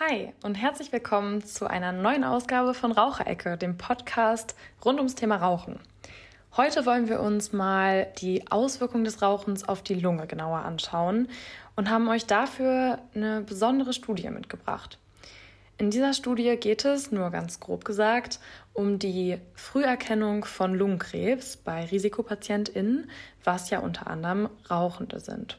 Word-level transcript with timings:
Hi 0.00 0.32
und 0.44 0.54
herzlich 0.54 0.92
willkommen 0.92 1.42
zu 1.44 1.68
einer 1.68 1.90
neuen 1.90 2.22
Ausgabe 2.22 2.72
von 2.72 2.92
Raucherecke, 2.92 3.56
dem 3.56 3.76
Podcast 3.76 4.54
rund 4.84 4.98
ums 4.98 5.16
Thema 5.16 5.38
Rauchen. 5.38 5.80
Heute 6.56 6.86
wollen 6.86 7.08
wir 7.08 7.18
uns 7.18 7.52
mal 7.52 8.06
die 8.20 8.48
Auswirkungen 8.48 9.02
des 9.02 9.22
Rauchens 9.22 9.68
auf 9.68 9.82
die 9.82 9.94
Lunge 9.96 10.28
genauer 10.28 10.60
anschauen 10.60 11.28
und 11.74 11.90
haben 11.90 12.06
euch 12.06 12.26
dafür 12.26 13.00
eine 13.12 13.40
besondere 13.40 13.92
Studie 13.92 14.30
mitgebracht. 14.30 15.00
In 15.78 15.90
dieser 15.90 16.12
Studie 16.12 16.56
geht 16.58 16.84
es, 16.84 17.10
nur 17.10 17.30
ganz 17.30 17.58
grob 17.58 17.84
gesagt, 17.84 18.38
um 18.74 19.00
die 19.00 19.38
Früherkennung 19.54 20.44
von 20.44 20.76
Lungenkrebs 20.76 21.56
bei 21.56 21.86
RisikopatientInnen, 21.86 23.10
was 23.42 23.70
ja 23.70 23.80
unter 23.80 24.06
anderem 24.06 24.48
Rauchende 24.70 25.18
sind. 25.18 25.58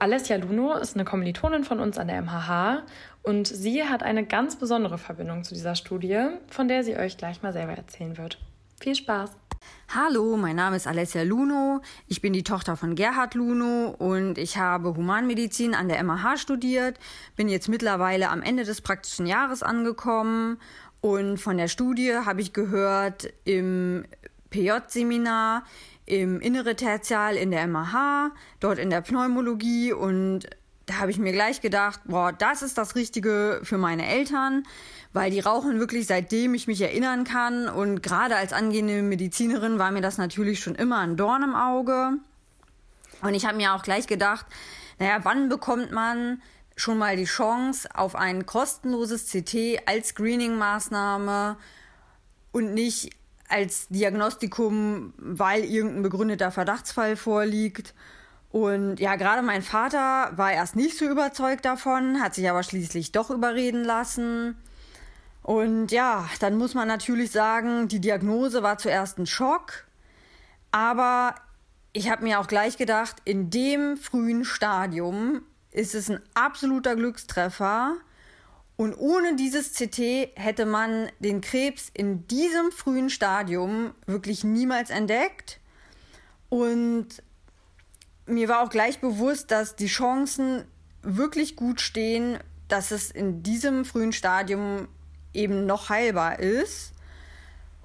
Alessia 0.00 0.36
Luno 0.36 0.74
ist 0.74 0.94
eine 0.94 1.04
Kommilitonin 1.04 1.64
von 1.64 1.80
uns 1.80 1.98
an 1.98 2.06
der 2.06 2.22
MHH 2.22 2.84
und 3.28 3.46
sie 3.46 3.84
hat 3.84 4.02
eine 4.02 4.24
ganz 4.24 4.56
besondere 4.56 4.96
Verbindung 4.96 5.44
zu 5.44 5.52
dieser 5.52 5.74
Studie, 5.74 6.28
von 6.48 6.66
der 6.66 6.82
sie 6.82 6.96
euch 6.96 7.18
gleich 7.18 7.42
mal 7.42 7.52
selber 7.52 7.74
erzählen 7.74 8.16
wird. 8.16 8.38
Viel 8.80 8.94
Spaß! 8.94 9.32
Hallo, 9.94 10.38
mein 10.38 10.56
Name 10.56 10.76
ist 10.76 10.86
Alessia 10.86 11.24
Luno. 11.24 11.82
Ich 12.06 12.22
bin 12.22 12.32
die 12.32 12.42
Tochter 12.42 12.74
von 12.74 12.94
Gerhard 12.94 13.34
Luno 13.34 13.94
und 13.98 14.38
ich 14.38 14.56
habe 14.56 14.96
Humanmedizin 14.96 15.74
an 15.74 15.88
der 15.88 16.02
MHH 16.02 16.38
studiert, 16.38 16.98
bin 17.36 17.50
jetzt 17.50 17.68
mittlerweile 17.68 18.30
am 18.30 18.40
Ende 18.40 18.64
des 18.64 18.80
praktischen 18.80 19.26
Jahres 19.26 19.62
angekommen 19.62 20.58
und 21.02 21.36
von 21.36 21.58
der 21.58 21.68
Studie 21.68 22.14
habe 22.14 22.40
ich 22.40 22.54
gehört 22.54 23.30
im 23.44 24.06
PJ-Seminar, 24.48 25.64
im 26.06 26.40
Innere 26.40 26.76
Tertial 26.76 27.36
in 27.36 27.50
der 27.50 27.66
MAH, 27.66 28.30
dort 28.60 28.78
in 28.78 28.88
der 28.88 29.02
Pneumologie 29.02 29.92
und 29.92 30.48
da 30.88 31.00
habe 31.00 31.10
ich 31.10 31.18
mir 31.18 31.32
gleich 31.32 31.60
gedacht, 31.60 32.00
boah, 32.06 32.32
das 32.32 32.62
ist 32.62 32.78
das 32.78 32.94
Richtige 32.94 33.60
für 33.62 33.76
meine 33.76 34.08
Eltern, 34.08 34.64
weil 35.12 35.30
die 35.30 35.40
rauchen 35.40 35.78
wirklich 35.78 36.06
seitdem 36.06 36.54
ich 36.54 36.66
mich 36.66 36.80
erinnern 36.80 37.24
kann 37.24 37.68
und 37.68 38.02
gerade 38.02 38.36
als 38.36 38.54
angehende 38.54 39.02
Medizinerin 39.02 39.78
war 39.78 39.90
mir 39.90 40.00
das 40.00 40.16
natürlich 40.16 40.60
schon 40.60 40.74
immer 40.74 40.98
ein 41.00 41.18
Dorn 41.18 41.42
im 41.42 41.54
Auge. 41.54 42.14
Und 43.20 43.34
ich 43.34 43.44
habe 43.44 43.58
mir 43.58 43.74
auch 43.74 43.82
gleich 43.82 44.06
gedacht, 44.06 44.46
naja, 44.98 45.20
wann 45.24 45.50
bekommt 45.50 45.92
man 45.92 46.40
schon 46.74 46.96
mal 46.96 47.16
die 47.16 47.24
Chance 47.24 47.88
auf 47.94 48.16
ein 48.16 48.46
kostenloses 48.46 49.30
CT 49.30 49.82
als 49.84 50.08
Screening-Maßnahme 50.08 51.56
und 52.52 52.72
nicht 52.72 53.10
als 53.48 53.88
Diagnostikum, 53.88 55.12
weil 55.18 55.64
irgendein 55.64 56.02
begründeter 56.02 56.50
Verdachtsfall 56.50 57.16
vorliegt. 57.16 57.94
Und 58.50 58.98
ja, 58.98 59.16
gerade 59.16 59.42
mein 59.42 59.62
Vater 59.62 60.32
war 60.36 60.52
erst 60.52 60.74
nicht 60.74 60.96
so 60.96 61.04
überzeugt 61.04 61.64
davon, 61.64 62.20
hat 62.20 62.34
sich 62.34 62.48
aber 62.48 62.62
schließlich 62.62 63.12
doch 63.12 63.30
überreden 63.30 63.84
lassen. 63.84 64.56
Und 65.42 65.92
ja, 65.92 66.28
dann 66.40 66.56
muss 66.56 66.74
man 66.74 66.88
natürlich 66.88 67.30
sagen, 67.30 67.88
die 67.88 68.00
Diagnose 68.00 68.62
war 68.62 68.78
zuerst 68.78 69.18
ein 69.18 69.26
Schock, 69.26 69.86
aber 70.72 71.34
ich 71.92 72.10
habe 72.10 72.24
mir 72.24 72.40
auch 72.40 72.46
gleich 72.46 72.76
gedacht, 72.76 73.16
in 73.24 73.50
dem 73.50 73.96
frühen 73.96 74.44
Stadium 74.44 75.42
ist 75.70 75.94
es 75.94 76.10
ein 76.10 76.20
absoluter 76.34 76.96
Glückstreffer, 76.96 77.96
und 78.78 78.94
ohne 78.96 79.34
dieses 79.34 79.72
CT 79.72 80.30
hätte 80.36 80.64
man 80.64 81.10
den 81.18 81.40
Krebs 81.40 81.90
in 81.92 82.28
diesem 82.28 82.70
frühen 82.70 83.10
Stadium 83.10 83.92
wirklich 84.06 84.44
niemals 84.44 84.90
entdeckt. 84.90 85.58
Und 86.48 87.08
mir 88.28 88.48
war 88.48 88.62
auch 88.62 88.70
gleich 88.70 89.00
bewusst, 89.00 89.50
dass 89.50 89.76
die 89.76 89.86
Chancen 89.86 90.64
wirklich 91.02 91.56
gut 91.56 91.80
stehen, 91.80 92.38
dass 92.68 92.90
es 92.90 93.10
in 93.10 93.42
diesem 93.42 93.84
frühen 93.84 94.12
Stadium 94.12 94.88
eben 95.32 95.66
noch 95.66 95.88
heilbar 95.88 96.38
ist. 96.38 96.92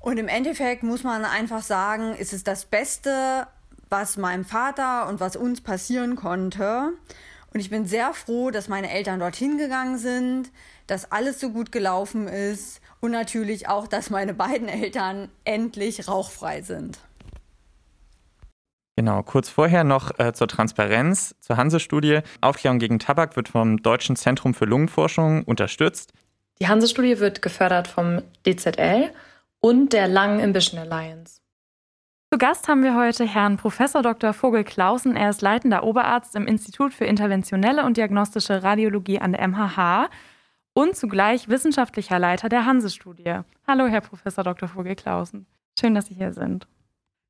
Und 0.02 0.18
im 0.18 0.28
Endeffekt 0.28 0.84
muss 0.84 1.04
man 1.04 1.24
einfach 1.24 1.64
sagen, 1.64 2.16
ist 2.16 2.34
es 2.34 2.44
das 2.44 2.66
Beste, 2.66 3.48
was 3.90 4.18
meinem 4.18 4.44
Vater 4.44 5.08
und 5.08 5.20
was 5.20 5.36
uns 5.36 5.62
passieren 5.62 6.16
konnte. 6.16 6.94
Und 7.54 7.60
ich 7.60 7.70
bin 7.70 7.86
sehr 7.86 8.14
froh, 8.14 8.50
dass 8.50 8.68
meine 8.68 8.92
Eltern 8.92 9.20
dorthin 9.20 9.58
gegangen 9.58 9.98
sind, 9.98 10.52
dass 10.88 11.12
alles 11.12 11.40
so 11.40 11.52
gut 11.52 11.72
gelaufen 11.72 12.28
ist 12.28 12.82
und 13.00 13.12
natürlich 13.12 13.68
auch, 13.68 13.88
dass 13.88 14.10
meine 14.10 14.34
beiden 14.34 14.68
Eltern 14.68 15.30
endlich 15.46 16.08
rauchfrei 16.08 16.64
sind. 16.64 17.00
Genau, 18.96 19.24
kurz 19.24 19.50
vorher 19.50 19.84
noch 19.84 20.20
äh, 20.20 20.34
zur 20.34 20.48
Transparenz, 20.48 21.36
zur 21.40 21.58
Hanse-Studie. 21.58 22.20
Aufklärung 22.42 22.78
gegen 22.78 23.00
Tabak 23.00 23.36
wird 23.36 23.50
vom 23.50 23.78
Deutschen 23.78 24.16
Zentrum 24.16 24.54
für 24.54 24.66
Lungenforschung 24.66 25.44
unterstützt. 25.44 26.14
Die 26.60 26.68
Hanse-Studie 26.68 27.20
wird 27.20 27.42
gefördert 27.42 27.88
vom 27.88 28.22
DZL 28.46 29.10
und 29.60 29.94
der 29.94 30.08
Lung 30.08 30.42
Ambition 30.42 30.80
Alliance. 30.80 31.42
Zu 32.32 32.38
Gast 32.38 32.68
haben 32.68 32.84
wir 32.84 32.96
heute 32.96 33.26
Herrn 33.26 33.58
Prof. 33.58 33.78
Dr. 33.78 34.34
Vogel 34.34 34.64
Clausen. 34.64 35.16
Er 35.16 35.30
ist 35.30 35.42
leitender 35.42 35.84
Oberarzt 35.84 36.36
im 36.36 36.48
Institut 36.48 36.94
für 36.94 37.06
interventionelle 37.06 37.86
und 37.86 37.98
diagnostische 37.98 38.64
Radiologie 38.64 39.20
an 39.20 39.34
der 39.34 39.48
MHH 39.48 40.10
und 40.74 40.96
zugleich 40.96 41.48
wissenschaftlicher 41.48 42.20
Leiter 42.20 42.50
der 42.50 42.66
Hanse-Studie. 42.66 43.40
Hallo, 43.68 43.88
Herr 43.88 44.02
Professor 44.02 44.44
Dr. 44.44 44.68
Vogel-Klausen. 44.68 45.46
Schön, 45.80 45.96
dass 45.96 46.08
Sie 46.08 46.16
hier 46.16 46.34
sind. 46.34 46.68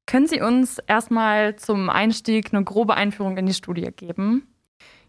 Können 0.06 0.28
Sie 0.28 0.42
uns 0.42 0.80
erstmal 0.80 1.56
zum 1.56 1.90
Einstieg 1.90 2.54
eine 2.54 2.64
grobe 2.64 2.96
Einführung 2.96 3.38
in 3.38 3.46
die 3.46 3.54
Studie 3.54 3.90
geben? 3.96 4.48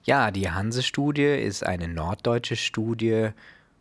Ja, 0.05 0.31
die 0.31 0.51
Hanse-Studie 0.51 1.23
ist 1.23 1.65
eine 1.65 1.89
norddeutsche 1.89 2.57
Studie 2.57 3.31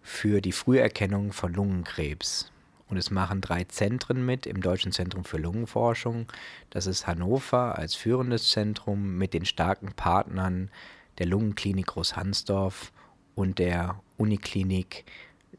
für 0.01 0.41
die 0.41 0.51
Früherkennung 0.51 1.31
von 1.33 1.53
Lungenkrebs. 1.53 2.51
Und 2.89 2.97
es 2.97 3.11
machen 3.11 3.41
drei 3.41 3.63
Zentren 3.63 4.25
mit 4.25 4.45
im 4.45 4.61
Deutschen 4.61 4.91
Zentrum 4.91 5.23
für 5.23 5.37
Lungenforschung. 5.37 6.27
Das 6.69 6.87
ist 6.87 7.07
Hannover 7.07 7.77
als 7.77 7.95
führendes 7.95 8.49
Zentrum 8.49 9.17
mit 9.17 9.33
den 9.33 9.45
starken 9.45 9.93
Partnern 9.93 10.69
der 11.17 11.25
Lungenklinik 11.25 11.87
Großhansdorf 11.87 12.91
und 13.35 13.59
der 13.59 14.01
Uniklinik 14.17 15.05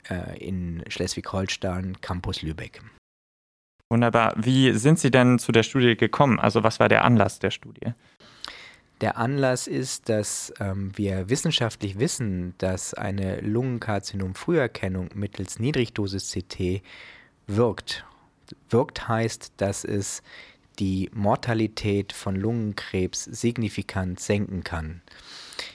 äh, 0.08 0.38
in 0.38 0.82
Schleswig-Holstein, 0.88 2.00
Campus 2.00 2.42
Lübeck. 2.42 2.82
Wunderbar. 3.90 4.34
Wie 4.36 4.72
sind 4.72 4.98
Sie 4.98 5.10
denn 5.10 5.38
zu 5.38 5.52
der 5.52 5.62
Studie 5.62 5.96
gekommen? 5.96 6.40
Also 6.40 6.62
was 6.64 6.80
war 6.80 6.88
der 6.88 7.04
Anlass 7.04 7.38
der 7.38 7.50
Studie? 7.50 7.92
Der 9.00 9.18
Anlass 9.18 9.66
ist, 9.66 10.08
dass 10.08 10.52
ähm, 10.60 10.92
wir 10.96 11.28
wissenschaftlich 11.28 11.98
wissen, 11.98 12.54
dass 12.58 12.94
eine 12.94 13.40
Lungenkarzinom-Früherkennung 13.40 15.10
mittels 15.14 15.58
Niedrigdosis-CT 15.58 16.82
wirkt. 17.46 18.04
Wirkt 18.70 19.08
heißt, 19.08 19.52
dass 19.56 19.84
es 19.84 20.22
die 20.78 21.10
Mortalität 21.12 22.12
von 22.12 22.36
Lungenkrebs 22.36 23.24
signifikant 23.24 24.20
senken 24.20 24.64
kann. 24.64 25.02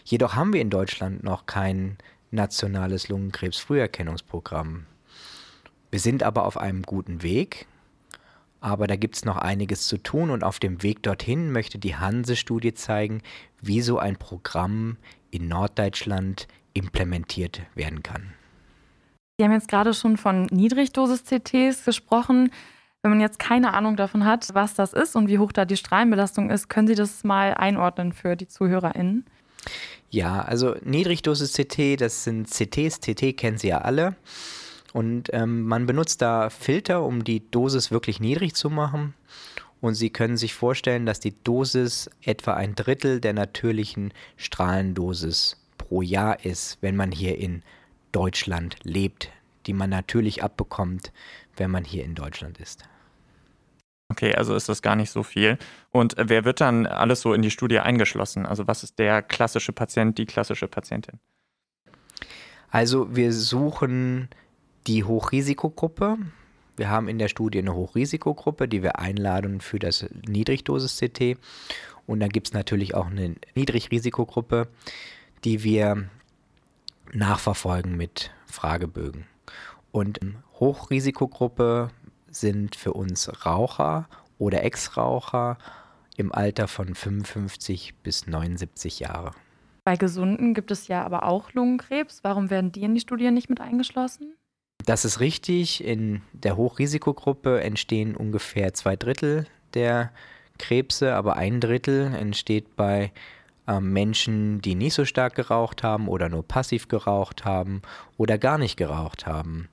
Jedoch 0.04 0.36
haben 0.36 0.54
wir 0.54 0.62
in 0.62 0.70
Deutschland 0.70 1.24
noch 1.24 1.46
kein 1.46 1.98
nationales 2.32 3.10
Lungenkrebs-Früherkennungsprogramm. 3.10 4.86
Wir 5.92 6.00
sind 6.00 6.24
aber 6.24 6.46
auf 6.46 6.58
einem 6.58 6.84
guten 6.84 7.24
Weg, 7.24 7.68
aber 8.62 8.88
da 8.88 8.96
gibt 8.96 9.16
es 9.16 9.26
noch 9.26 9.38
einiges 9.38 9.88
zu 9.88 9.98
tun 9.98 10.30
und 10.30 10.44
auf 10.44 10.60
dem 10.60 10.84
Weg 10.84 11.04
dorthin 11.04 11.52
möchte 11.52 11.80
die 11.80 11.96
Hanse-Studie 11.96 12.74
zeigen, 12.74 13.22
wie 13.62 13.82
so 13.82 14.00
ein 14.00 14.18
Programm 14.18 14.98
in 15.32 15.48
Norddeutschland 15.48 16.48
implementiert 16.74 17.62
werden 17.76 18.04
kann. 18.04 18.34
Sie 19.38 19.46
haben 19.46 19.54
jetzt 19.54 19.70
gerade 19.70 19.94
schon 19.94 20.18
von 20.18 20.48
Niedrigdosis-CTs 20.48 21.86
gesprochen. 21.86 22.52
Wenn 23.02 23.12
man 23.12 23.22
jetzt 23.22 23.40
keine 23.40 23.74
Ahnung 23.74 23.96
davon 23.96 24.26
hat, 24.26 24.50
was 24.54 24.74
das 24.74 24.92
ist 24.92 25.16
und 25.16 25.30
wie 25.30 25.40
hoch 25.40 25.54
da 25.54 25.64
die 25.64 25.78
Strahlenbelastung 25.78 26.50
ist, 26.50 26.68
können 26.68 26.88
Sie 26.88 26.96
das 26.96 27.24
mal 27.24 27.54
einordnen 27.54 28.12
für 28.12 28.36
die 28.36 28.48
ZuhörerInnen? 28.48 29.26
Ja, 30.10 30.42
also 30.42 30.76
Niedrigdosis-CT, 30.84 32.02
das 32.02 32.26
sind 32.26 32.50
CTs, 32.50 33.00
CT 33.00 33.38
kennen 33.38 33.58
Sie 33.58 33.70
ja 33.70 33.80
alle. 33.80 34.16
Und 34.94 35.30
ähm, 35.34 35.64
man 35.64 35.86
benutzt 35.86 36.22
da 36.22 36.50
Filter, 36.50 37.04
um 37.04 37.24
die 37.24 37.50
Dosis 37.52 37.92
wirklich 37.92 38.20
niedrig 38.20 38.56
zu 38.56 38.70
machen. 38.70 39.14
Und 39.82 39.96
Sie 39.96 40.10
können 40.10 40.38
sich 40.38 40.54
vorstellen, 40.54 41.06
dass 41.06 41.20
die 41.20 41.42
Dosis 41.44 42.10
etwa 42.24 42.54
ein 42.54 42.76
Drittel 42.76 43.22
der 43.22 43.34
natürlichen 43.34 44.14
Strahlendosis 44.36 45.58
pro 45.78 46.02
Jahr 46.02 46.44
ist, 46.44 46.78
wenn 46.82 46.96
man 46.96 47.12
hier 47.12 47.38
in 47.38 47.64
Deutschland 48.12 48.78
lebt, 48.84 49.30
die 49.66 49.74
man 49.74 49.90
natürlich 49.90 50.44
abbekommt, 50.44 51.12
wenn 51.56 51.72
man 51.72 51.86
hier 51.86 52.04
in 52.04 52.16
Deutschland 52.16 52.60
ist. 52.60 52.84
Okay, 54.12 54.34
also 54.34 54.56
ist 54.56 54.68
das 54.68 54.82
gar 54.82 54.96
nicht 54.96 55.12
so 55.12 55.22
viel. 55.24 55.58
Und 55.92 56.18
äh, 56.18 56.28
wer 56.28 56.44
wird 56.44 56.62
dann 56.62 56.88
alles 56.88 57.22
so 57.22 57.34
in 57.34 57.42
die 57.42 57.52
Studie 57.52 57.80
eingeschlossen? 57.80 58.46
Also 58.46 58.68
was 58.68 58.84
ist 58.84 58.98
der 58.98 59.22
klassische 59.22 59.72
Patient, 59.72 60.18
die 60.18 60.26
klassische 60.26 60.68
Patientin? 60.68 61.20
Also 62.72 63.16
wir 63.16 63.32
suchen 63.34 64.30
die 64.90 65.04
Hochrisikogruppe. 65.04 66.18
Wir 66.76 66.90
haben 66.90 67.08
in 67.10 67.20
der 67.20 67.28
Studie 67.28 67.60
eine 67.60 67.76
Hochrisikogruppe, 67.76 68.68
die 68.68 68.82
wir 68.82 68.98
einladen 68.98 69.62
für 69.62 69.78
das 69.78 70.08
Niedrigdosis-CT. 70.28 71.38
Und 72.08 72.22
dann 72.22 72.30
gibt 72.30 72.48
es 72.48 72.54
natürlich 72.54 72.96
auch 72.96 73.06
eine 73.06 73.36
Niedrigrisikogruppe, 73.54 74.68
die 75.44 75.64
wir 75.64 76.10
nachverfolgen 77.14 77.98
mit 77.98 78.32
Fragebögen. 78.48 79.28
Und 79.92 80.20
Hochrisikogruppe 80.60 81.90
sind 82.32 82.76
für 82.76 82.94
uns 82.94 83.46
Raucher 83.46 84.10
oder 84.40 84.64
Ex-Raucher 84.64 85.60
im 86.18 86.32
Alter 86.32 86.68
von 86.68 86.96
55 86.96 87.94
bis 88.02 88.26
79 88.26 89.02
Jahre. 89.02 89.34
Bei 89.84 89.98
Gesunden 89.98 90.56
gibt 90.56 90.72
es 90.72 90.88
ja 90.88 91.06
aber 91.06 91.24
auch 91.24 91.54
Lungenkrebs. 91.54 92.24
Warum 92.24 92.50
werden 92.50 92.72
die 92.72 92.82
in 92.82 92.96
die 92.96 93.02
Studie 93.02 93.30
nicht 93.30 93.50
mit 93.50 93.62
eingeschlossen? 93.62 94.34
Das 94.86 95.06
ist 95.06 95.20
richtig. 95.20 95.84
In 95.84 96.22
der 96.34 96.58
Hochrisikogruppe 96.58 97.62
entstehen 97.62 98.16
ungefähr 98.16 98.74
zwei 98.74 98.96
Drittel 98.96 99.46
der 99.74 100.12
Krebse, 100.58 101.14
aber 101.16 101.36
ein 101.36 101.60
Drittel 101.60 102.14
entsteht 102.14 102.76
bei 102.76 103.12
ähm, 103.68 103.94
Menschen, 103.94 104.62
die 104.62 104.76
nicht 104.76 104.94
so 104.94 105.06
stark 105.06 105.36
geraucht 105.36 105.84
haben 105.84 106.08
oder 106.08 106.30
nur 106.30 106.48
passiv 106.48 106.88
geraucht 106.88 107.46
haben 107.46 107.82
oder 108.18 108.38
gar 108.38 108.58
nicht 108.58 108.78
geraucht 108.78 109.26
haben. 109.26 109.70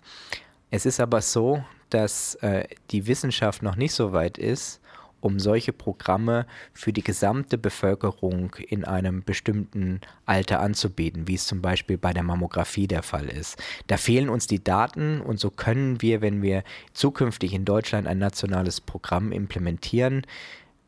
Es 0.70 0.87
ist 0.87 1.00
aber 1.00 1.23
so, 1.23 1.64
dass 1.91 2.35
äh, 2.37 2.67
die 2.91 3.06
Wissenschaft 3.06 3.62
noch 3.62 3.76
nicht 3.76 3.94
so 3.94 4.12
weit 4.12 4.38
ist, 4.38 4.81
um 5.21 5.39
solche 5.39 5.73
Programme 5.73 6.47
für 6.73 6.93
die 6.93 7.03
gesamte 7.03 7.59
Bevölkerung 7.59 8.55
in 8.69 8.85
einem 8.85 9.25
bestimmten 9.25 10.01
Alter 10.25 10.61
anzubieten, 10.61 11.27
wie 11.27 11.35
es 11.35 11.47
zum 11.47 11.63
Beispiel 11.63 11.99
bei 11.99 12.13
der 12.13 12.23
Mammographie 12.23 12.87
der 12.87 13.03
Fall 13.03 13.27
ist. 13.27 13.63
Da 13.87 13.97
fehlen 13.97 14.29
uns 14.29 14.47
die 14.47 14.63
Daten 14.63 15.21
und 15.21 15.41
so 15.41 15.51
können 15.51 16.03
wir, 16.03 16.21
wenn 16.21 16.43
wir 16.43 16.63
zukünftig 16.93 17.55
in 17.55 17.65
Deutschland 17.65 18.07
ein 18.07 18.19
nationales 18.19 18.81
Programm 18.81 19.33
implementieren, 19.33 20.23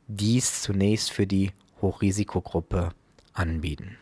dies 0.07 0.63
zunächst 0.63 1.11
für 1.11 1.27
die 1.27 1.53
Hochrisikogruppe 1.81 2.91
anbieten. 3.33 3.97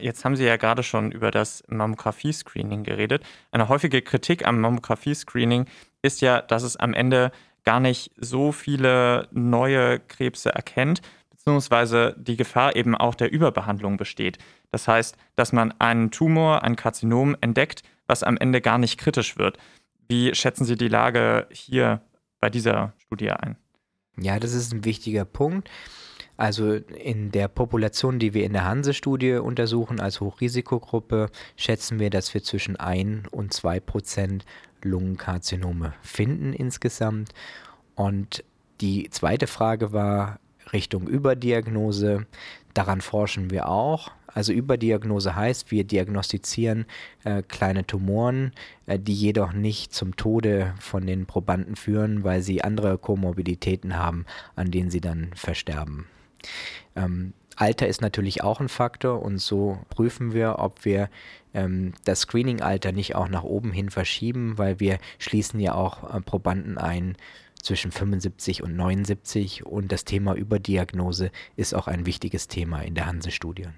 Jetzt 0.00 0.24
haben 0.24 0.36
Sie 0.36 0.44
ja 0.44 0.56
gerade 0.56 0.82
schon 0.82 1.12
über 1.12 1.30
das 1.30 1.64
Mammographie-Screening 1.68 2.82
geredet. 2.82 3.24
Eine 3.50 3.68
häufige 3.68 4.00
Kritik 4.00 4.46
am 4.46 4.60
Mammographie-Screening 4.60 5.66
ist 6.00 6.22
ja, 6.22 6.40
dass 6.40 6.62
es 6.62 6.76
am 6.76 6.94
Ende 6.94 7.30
gar 7.64 7.80
nicht 7.80 8.10
so 8.16 8.52
viele 8.52 9.28
neue 9.32 10.00
Krebse 10.00 10.54
erkennt, 10.54 11.02
beziehungsweise 11.30 12.14
die 12.18 12.36
Gefahr 12.36 12.76
eben 12.76 12.94
auch 12.94 13.14
der 13.14 13.32
Überbehandlung 13.32 13.96
besteht. 13.96 14.38
Das 14.70 14.88
heißt, 14.88 15.16
dass 15.34 15.52
man 15.52 15.72
einen 15.80 16.10
Tumor, 16.10 16.62
ein 16.62 16.76
Karzinom 16.76 17.36
entdeckt, 17.40 17.82
was 18.06 18.22
am 18.22 18.36
Ende 18.36 18.60
gar 18.60 18.78
nicht 18.78 18.98
kritisch 18.98 19.38
wird. 19.38 19.58
Wie 20.08 20.34
schätzen 20.34 20.64
Sie 20.64 20.76
die 20.76 20.88
Lage 20.88 21.46
hier 21.50 22.02
bei 22.40 22.50
dieser 22.50 22.92
Studie 22.98 23.30
ein? 23.30 23.56
Ja, 24.18 24.38
das 24.38 24.52
ist 24.52 24.72
ein 24.72 24.84
wichtiger 24.84 25.24
Punkt. 25.24 25.70
Also 26.36 26.72
in 26.74 27.30
der 27.30 27.48
Population, 27.48 28.18
die 28.18 28.34
wir 28.34 28.44
in 28.44 28.52
der 28.52 28.64
Hanse-Studie 28.64 29.34
untersuchen 29.34 30.00
als 30.00 30.20
Hochrisikogruppe, 30.20 31.30
schätzen 31.56 31.98
wir, 31.98 32.10
dass 32.10 32.34
wir 32.34 32.42
zwischen 32.42 32.76
1 32.76 33.28
und 33.28 33.52
2 33.52 33.80
Prozent 33.80 34.44
Lungenkarzinome 34.84 35.94
finden 36.02 36.52
insgesamt. 36.52 37.32
Und 37.94 38.44
die 38.80 39.08
zweite 39.10 39.46
Frage 39.46 39.92
war 39.92 40.38
Richtung 40.72 41.06
Überdiagnose. 41.06 42.26
Daran 42.74 43.00
forschen 43.00 43.50
wir 43.50 43.68
auch. 43.68 44.10
Also 44.34 44.52
Überdiagnose 44.52 45.36
heißt, 45.36 45.70
wir 45.70 45.84
diagnostizieren 45.84 46.86
äh, 47.24 47.42
kleine 47.42 47.86
Tumoren, 47.86 48.52
äh, 48.86 48.98
die 48.98 49.14
jedoch 49.14 49.52
nicht 49.52 49.92
zum 49.92 50.16
Tode 50.16 50.74
von 50.80 51.06
den 51.06 51.26
Probanden 51.26 51.76
führen, 51.76 52.24
weil 52.24 52.42
sie 52.42 52.64
andere 52.64 52.96
Komorbiditäten 52.96 53.96
haben, 53.96 54.24
an 54.56 54.70
denen 54.70 54.90
sie 54.90 55.02
dann 55.02 55.32
versterben. 55.34 56.06
Ähm, 56.96 57.34
Alter 57.62 57.86
ist 57.86 58.00
natürlich 58.00 58.42
auch 58.42 58.58
ein 58.58 58.68
Faktor 58.68 59.22
und 59.22 59.38
so 59.38 59.78
prüfen 59.88 60.32
wir, 60.32 60.56
ob 60.58 60.84
wir 60.84 61.08
ähm, 61.54 61.92
das 62.04 62.22
Screening-Alter 62.22 62.90
nicht 62.90 63.14
auch 63.14 63.28
nach 63.28 63.44
oben 63.44 63.70
hin 63.70 63.88
verschieben, 63.88 64.58
weil 64.58 64.80
wir 64.80 64.98
schließen 65.20 65.60
ja 65.60 65.74
auch 65.74 66.12
äh, 66.12 66.20
Probanden 66.20 66.76
ein 66.76 67.16
zwischen 67.62 67.92
75 67.92 68.64
und 68.64 68.74
79 68.74 69.64
und 69.64 69.92
das 69.92 70.04
Thema 70.04 70.34
Überdiagnose 70.34 71.30
ist 71.54 71.72
auch 71.72 71.86
ein 71.86 72.04
wichtiges 72.04 72.48
Thema 72.48 72.80
in 72.80 72.96
der 72.96 73.06
Hanse-Studie. 73.06 73.68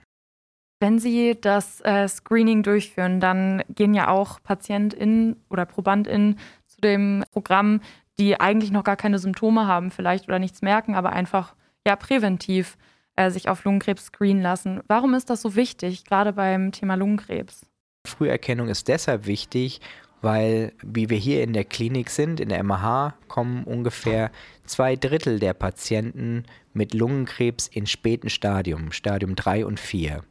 Wenn 0.80 0.98
Sie 0.98 1.36
das 1.38 1.82
äh, 1.82 2.08
Screening 2.08 2.62
durchführen, 2.62 3.20
dann 3.20 3.64
gehen 3.68 3.92
ja 3.92 4.08
auch 4.08 4.42
PatientInnen 4.42 5.36
oder 5.50 5.66
ProbandInnen 5.66 6.38
zu 6.66 6.80
dem 6.80 7.22
Programm, 7.32 7.82
die 8.18 8.40
eigentlich 8.40 8.70
noch 8.70 8.84
gar 8.84 8.96
keine 8.96 9.18
Symptome 9.18 9.66
haben, 9.66 9.90
vielleicht 9.90 10.26
oder 10.26 10.38
nichts 10.38 10.62
merken, 10.62 10.94
aber 10.94 11.12
einfach 11.12 11.54
ja 11.86 11.96
präventiv 11.96 12.78
äh, 13.16 13.30
sich 13.30 13.48
auf 13.48 13.64
Lungenkrebs 13.64 14.06
screenen 14.06 14.42
lassen. 14.42 14.80
Warum 14.88 15.14
ist 15.14 15.30
das 15.30 15.42
so 15.42 15.54
wichtig, 15.54 16.04
gerade 16.04 16.32
beim 16.32 16.72
Thema 16.72 16.94
Lungenkrebs? 16.94 17.66
Früherkennung 18.06 18.68
ist 18.68 18.88
deshalb 18.88 19.26
wichtig, 19.26 19.80
weil, 20.20 20.72
wie 20.82 21.10
wir 21.10 21.18
hier 21.18 21.42
in 21.42 21.52
der 21.52 21.64
Klinik 21.64 22.10
sind, 22.10 22.40
in 22.40 22.48
der 22.48 22.62
MH, 22.62 23.14
kommen 23.28 23.64
ungefähr 23.64 24.30
zwei 24.64 24.96
Drittel 24.96 25.38
der 25.38 25.54
Patienten 25.54 26.44
mit 26.72 26.94
Lungenkrebs 26.94 27.68
in 27.68 27.86
späten 27.86 28.30
Stadium, 28.30 28.90
Stadium 28.92 29.36
3 29.36 29.66
und 29.66 29.78
4. 29.78 30.22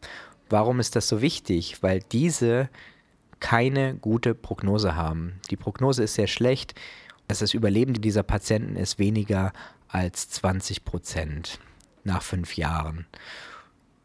Warum 0.49 0.79
ist 0.79 0.95
das 0.95 1.07
so 1.07 1.21
wichtig? 1.21 1.81
Weil 1.81 1.99
diese 2.11 2.69
keine 3.39 3.95
gute 3.95 4.33
Prognose 4.33 4.95
haben. 4.95 5.39
Die 5.51 5.57
Prognose 5.57 6.03
ist 6.03 6.15
sehr 6.15 6.27
schlecht. 6.27 6.75
Das 7.27 7.53
Überleben 7.53 7.93
dieser 7.93 8.23
Patienten 8.23 8.75
ist 8.75 8.99
weniger 8.99 9.53
als 9.87 10.29
20 10.29 10.85
Prozent 10.85 11.59
nach 12.03 12.21
fünf 12.21 12.55
Jahren. 12.55 13.05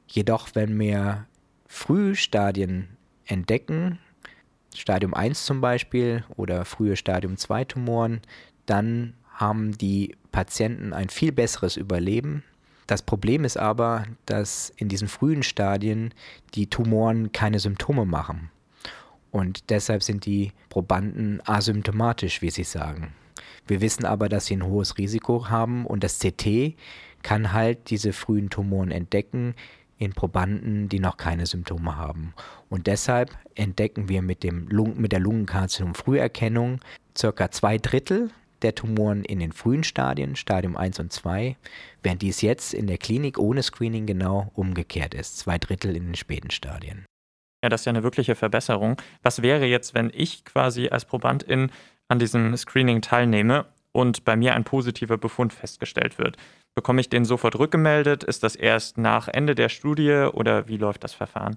Jedoch, 0.06 0.48
wenn 0.54 0.78
wir 0.78 1.26
Frühstadien 1.66 2.88
entdecken, 3.26 3.98
Stadium 4.74 5.14
1 5.14 5.44
zum 5.44 5.60
Beispiel 5.60 6.24
oder 6.36 6.64
frühe 6.64 6.96
Stadium 6.96 7.36
2 7.36 7.64
Tumoren, 7.64 8.20
dann 8.66 9.14
haben 9.32 9.76
die 9.76 10.16
Patienten 10.32 10.92
ein 10.92 11.08
viel 11.08 11.32
besseres 11.32 11.76
Überleben. 11.76 12.42
Das 12.86 13.02
Problem 13.02 13.44
ist 13.44 13.56
aber, 13.56 14.04
dass 14.26 14.70
in 14.76 14.88
diesen 14.88 15.08
frühen 15.08 15.42
Stadien 15.42 16.14
die 16.54 16.68
Tumoren 16.68 17.32
keine 17.32 17.58
Symptome 17.58 18.06
machen. 18.06 18.50
Und 19.30 19.68
deshalb 19.70 20.02
sind 20.02 20.24
die 20.24 20.52
Probanden 20.70 21.42
asymptomatisch, 21.44 22.40
wie 22.40 22.50
sie 22.50 22.64
sagen. 22.64 23.12
Wir 23.66 23.82
wissen 23.82 24.06
aber, 24.06 24.28
dass 24.30 24.46
sie 24.46 24.56
ein 24.56 24.64
hohes 24.64 24.96
Risiko 24.96 25.48
haben 25.50 25.84
und 25.86 26.02
das 26.02 26.18
CT 26.18 26.74
kann 27.22 27.52
halt 27.52 27.90
diese 27.90 28.12
frühen 28.12 28.50
Tumoren 28.50 28.90
entdecken 28.90 29.54
in 29.98 30.12
Probanden, 30.12 30.88
die 30.88 31.00
noch 31.00 31.16
keine 31.16 31.46
Symptome 31.46 31.96
haben. 31.96 32.34
Und 32.68 32.86
deshalb 32.86 33.36
entdecken 33.54 34.08
wir 34.08 34.22
mit, 34.22 34.42
dem 34.42 34.68
Lungen, 34.68 35.00
mit 35.00 35.12
der 35.12 35.20
Lungenkarzinom-Früherkennung 35.20 36.80
circa 37.16 37.50
zwei 37.50 37.78
Drittel 37.78 38.30
der 38.62 38.74
Tumoren 38.74 39.24
in 39.24 39.38
den 39.38 39.52
frühen 39.52 39.84
Stadien, 39.84 40.36
Stadium 40.36 40.76
1 40.76 40.98
und 41.00 41.12
2, 41.12 41.56
während 42.02 42.22
dies 42.22 42.42
jetzt 42.42 42.74
in 42.74 42.86
der 42.86 42.98
Klinik 42.98 43.38
ohne 43.38 43.62
Screening 43.62 44.06
genau 44.06 44.50
umgekehrt 44.54 45.14
ist, 45.14 45.38
zwei 45.38 45.58
Drittel 45.58 45.96
in 45.96 46.06
den 46.06 46.14
späten 46.14 46.50
Stadien. 46.50 47.04
Ja, 47.62 47.68
das 47.68 47.82
ist 47.82 47.84
ja 47.86 47.90
eine 47.90 48.02
wirkliche 48.02 48.34
Verbesserung. 48.34 48.96
Was 49.22 49.42
wäre 49.42 49.66
jetzt, 49.66 49.94
wenn 49.94 50.10
ich 50.14 50.44
quasi 50.44 50.88
als 50.88 51.04
Probandin 51.04 51.70
an 52.08 52.18
diesem 52.18 52.56
Screening 52.56 53.02
teilnehme 53.02 53.66
und 53.92 54.24
bei 54.24 54.36
mir 54.36 54.54
ein 54.54 54.64
positiver 54.64 55.18
Befund 55.18 55.52
festgestellt 55.52 56.18
wird? 56.18 56.36
Bekomme 56.74 57.00
ich 57.00 57.08
den 57.08 57.24
sofort 57.24 57.58
rückgemeldet? 57.58 58.24
Ist 58.24 58.42
das 58.42 58.54
erst 58.54 58.98
nach 58.98 59.28
Ende 59.28 59.54
der 59.54 59.68
Studie 59.68 60.28
oder 60.32 60.68
wie 60.68 60.76
läuft 60.76 61.04
das 61.04 61.14
Verfahren? 61.14 61.56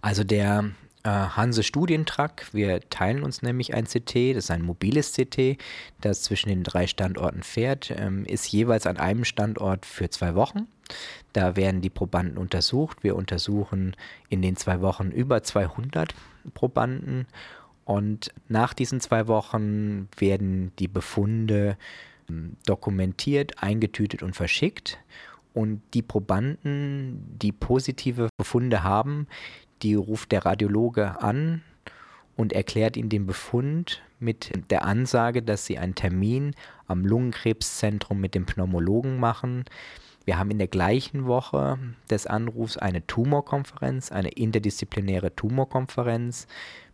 Also 0.00 0.24
der 0.24 0.70
äh, 1.02 1.08
Hanse 1.08 1.62
Studientrack, 1.62 2.48
wir 2.52 2.80
teilen 2.90 3.22
uns 3.22 3.42
nämlich 3.42 3.74
ein 3.74 3.84
CT, 3.84 4.34
das 4.34 4.44
ist 4.44 4.50
ein 4.50 4.62
mobiles 4.62 5.12
CT, 5.12 5.56
das 6.00 6.22
zwischen 6.22 6.48
den 6.48 6.62
drei 6.62 6.86
Standorten 6.86 7.42
fährt, 7.42 7.90
ähm, 7.96 8.24
ist 8.24 8.50
jeweils 8.50 8.86
an 8.86 8.96
einem 8.96 9.24
Standort 9.24 9.86
für 9.86 10.10
zwei 10.10 10.34
Wochen. 10.34 10.66
Da 11.32 11.56
werden 11.56 11.80
die 11.80 11.90
Probanden 11.90 12.36
untersucht. 12.36 13.04
Wir 13.04 13.14
untersuchen 13.16 13.96
in 14.28 14.42
den 14.42 14.56
zwei 14.56 14.80
Wochen 14.80 15.10
über 15.10 15.42
200 15.42 16.14
Probanden 16.54 17.26
und 17.90 18.32
nach 18.46 18.72
diesen 18.72 19.00
zwei 19.00 19.26
Wochen 19.26 20.06
werden 20.16 20.70
die 20.78 20.86
Befunde 20.86 21.76
ähm, 22.28 22.56
dokumentiert, 22.64 23.60
eingetütet 23.64 24.22
und 24.22 24.36
verschickt. 24.36 25.00
Und 25.54 25.82
die 25.92 26.02
Probanden, 26.02 27.36
die 27.42 27.50
positive 27.50 28.28
Befunde 28.38 28.84
haben, 28.84 29.26
die 29.82 29.96
ruft 29.96 30.30
der 30.30 30.46
Radiologe 30.46 31.20
an 31.20 31.62
und 32.36 32.52
erklärt 32.52 32.96
ihnen 32.96 33.08
den 33.08 33.26
Befund 33.26 34.02
mit 34.20 34.52
der 34.70 34.84
Ansage, 34.84 35.42
dass 35.42 35.66
sie 35.66 35.78
einen 35.78 35.96
Termin 35.96 36.54
am 36.86 37.04
Lungenkrebszentrum 37.04 38.20
mit 38.20 38.36
dem 38.36 38.46
Pneumologen 38.46 39.18
machen. 39.18 39.64
Wir 40.24 40.38
haben 40.38 40.52
in 40.52 40.58
der 40.58 40.68
gleichen 40.68 41.26
Woche 41.26 41.76
des 42.08 42.28
Anrufs 42.28 42.76
eine 42.76 43.04
Tumorkonferenz, 43.04 44.12
eine 44.12 44.28
interdisziplinäre 44.28 45.34
Tumorkonferenz 45.34 46.46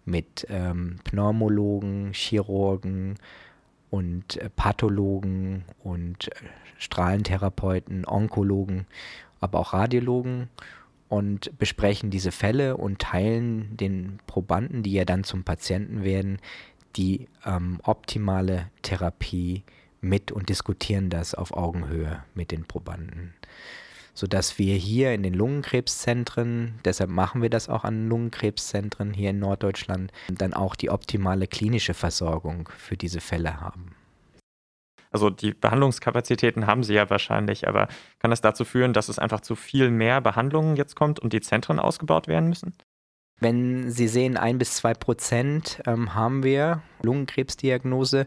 mit 0.06 0.46
ähm, 0.48 0.98
Pneumologen, 1.04 2.12
Chirurgen, 2.14 3.16
und 3.90 4.36
äh, 4.36 4.50
Pathologen 4.50 5.64
und 5.82 6.28
äh, 6.28 6.34
Strahlentherapeuten, 6.78 8.06
Onkologen, 8.06 8.86
aber 9.40 9.60
auch 9.60 9.72
Radiologen. 9.72 10.48
und 11.08 11.56
besprechen 11.56 12.10
diese 12.10 12.32
Fälle 12.32 12.76
und 12.76 12.98
teilen 12.98 13.76
den 13.76 14.18
Probanden, 14.26 14.82
die 14.82 14.92
ja 14.92 15.04
dann 15.04 15.22
zum 15.22 15.44
Patienten 15.44 16.02
werden, 16.02 16.38
die 16.96 17.28
ähm, 17.44 17.78
optimale 17.84 18.70
Therapie 18.82 19.62
mit 20.00 20.32
und 20.32 20.48
diskutieren 20.48 21.08
das 21.08 21.34
auf 21.34 21.56
Augenhöhe 21.56 22.24
mit 22.34 22.50
den 22.50 22.64
Probanden. 22.64 23.34
Sodass 24.16 24.58
wir 24.58 24.76
hier 24.76 25.12
in 25.12 25.22
den 25.22 25.34
Lungenkrebszentren, 25.34 26.80
deshalb 26.86 27.10
machen 27.10 27.42
wir 27.42 27.50
das 27.50 27.68
auch 27.68 27.84
an 27.84 28.08
Lungenkrebszentren 28.08 29.12
hier 29.12 29.30
in 29.30 29.38
Norddeutschland, 29.38 30.10
dann 30.30 30.54
auch 30.54 30.74
die 30.74 30.88
optimale 30.88 31.46
klinische 31.46 31.92
Versorgung 31.92 32.70
für 32.78 32.96
diese 32.96 33.20
Fälle 33.20 33.60
haben. 33.60 33.94
Also 35.10 35.28
die 35.28 35.52
Behandlungskapazitäten 35.52 36.66
haben 36.66 36.82
sie 36.82 36.94
ja 36.94 37.10
wahrscheinlich, 37.10 37.68
aber 37.68 37.88
kann 38.18 38.30
das 38.30 38.40
dazu 38.40 38.64
führen, 38.64 38.94
dass 38.94 39.10
es 39.10 39.18
einfach 39.18 39.42
zu 39.42 39.54
viel 39.54 39.90
mehr 39.90 40.22
Behandlungen 40.22 40.76
jetzt 40.76 40.96
kommt 40.96 41.20
und 41.20 41.34
die 41.34 41.42
Zentren 41.42 41.78
ausgebaut 41.78 42.26
werden 42.26 42.48
müssen? 42.48 42.74
Wenn 43.38 43.90
Sie 43.90 44.08
sehen, 44.08 44.38
ein 44.38 44.56
bis 44.56 44.76
zwei 44.76 44.94
Prozent 44.94 45.82
ähm, 45.86 46.14
haben 46.14 46.42
wir 46.42 46.82
Lungenkrebsdiagnose. 47.02 48.26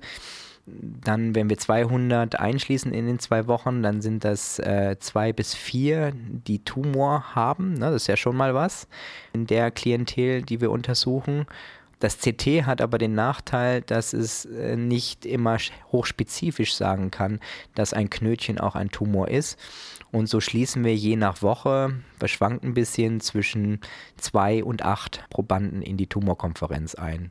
Dann, 1.04 1.36
wenn 1.36 1.50
wir 1.50 1.58
200 1.58 2.40
einschließen 2.40 2.94
in 2.94 3.08
den 3.08 3.20
zwei 3.20 3.48
Wochen, 3.48 3.82
dann 3.84 4.02
sind 4.02 4.24
das 4.24 4.60
äh, 4.60 4.98
zwei 5.00 5.34
bis 5.34 5.54
vier, 5.54 6.14
die 6.16 6.64
Tumor 6.64 7.36
haben. 7.36 7.74
Ne? 7.74 7.92
Das 7.92 8.04
ist 8.04 8.08
ja 8.08 8.18
schon 8.18 8.36
mal 8.36 8.54
was 8.54 8.88
in 9.34 9.48
der 9.48 9.72
Klientel, 9.72 10.42
die 10.42 10.62
wir 10.62 10.72
untersuchen. 10.72 11.46
Das 12.00 12.18
CT 12.18 12.66
hat 12.66 12.82
aber 12.82 12.98
den 12.98 13.14
Nachteil, 13.14 13.82
dass 13.82 14.14
es 14.14 14.46
äh, 14.46 14.78
nicht 14.78 15.26
immer 15.26 15.58
hochspezifisch 15.92 16.74
sagen 16.74 17.12
kann, 17.12 17.40
dass 17.76 17.94
ein 17.94 18.10
Knötchen 18.10 18.58
auch 18.58 18.76
ein 18.76 18.90
Tumor 18.90 19.28
ist. 19.28 19.60
Und 20.12 20.28
so 20.28 20.40
schließen 20.40 20.84
wir 20.84 20.96
je 20.96 21.18
nach 21.18 21.42
Woche, 21.42 21.94
wir 22.18 22.28
schwanken 22.28 22.70
ein 22.70 22.74
bisschen 22.74 23.20
zwischen 23.20 23.80
zwei 24.18 24.64
und 24.64 24.84
acht 24.84 25.24
Probanden 25.30 25.82
in 25.82 25.98
die 25.98 26.08
Tumorkonferenz 26.08 26.96
ein. 26.96 27.30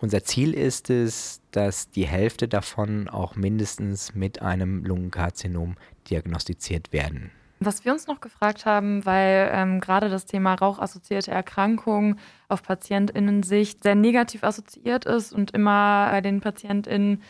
Unser 0.00 0.22
Ziel 0.22 0.54
ist 0.54 0.90
es, 0.90 1.40
dass 1.50 1.90
die 1.90 2.06
Hälfte 2.06 2.46
davon 2.46 3.08
auch 3.08 3.34
mindestens 3.34 4.14
mit 4.14 4.40
einem 4.40 4.84
Lungenkarzinom 4.84 5.76
diagnostiziert 6.08 6.92
werden. 6.92 7.32
Was 7.60 7.84
wir 7.84 7.92
uns 7.92 8.06
noch 8.06 8.20
gefragt 8.20 8.66
haben, 8.66 9.04
weil 9.04 9.50
ähm, 9.52 9.80
gerade 9.80 10.08
das 10.08 10.26
Thema 10.26 10.54
rauchassoziierte 10.54 11.32
Erkrankungen 11.32 12.20
auf 12.48 12.62
PatientInnen-Sicht 12.62 13.82
sehr 13.82 13.96
negativ 13.96 14.44
assoziiert 14.44 15.04
ist 15.04 15.32
und 15.32 15.50
immer 15.50 16.08
bei 16.12 16.20
den 16.20 16.40
PatientInnen 16.40 17.20